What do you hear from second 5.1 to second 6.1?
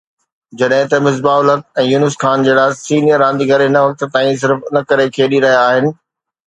کيڏي رهيا آهن